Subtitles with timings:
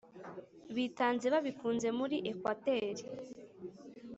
[0.75, 3.03] Bitanze babikunze muri Ekwateri